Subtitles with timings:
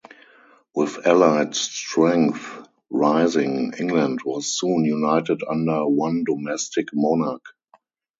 [0.73, 7.45] With allied strength rising, England was soon united under one domestic monarch.